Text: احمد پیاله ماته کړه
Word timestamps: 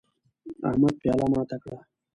احمد 0.69 0.95
پیاله 1.01 1.25
ماته 1.33 1.57
کړه 1.63 1.79